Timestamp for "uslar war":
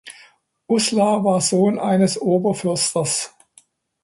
0.65-1.41